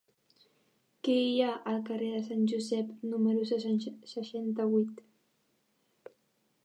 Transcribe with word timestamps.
Què 1.07 1.17
hi 1.25 1.35
ha 1.47 1.51
al 1.73 1.83
carrer 1.89 2.07
de 2.13 2.23
Sant 2.29 2.47
Josep 2.53 3.05
número 3.11 3.45
seixanta-vuit? 4.15 5.05